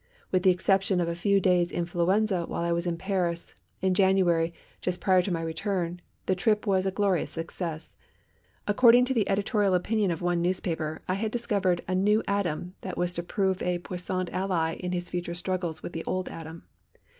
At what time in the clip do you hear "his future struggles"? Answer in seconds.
14.91-15.83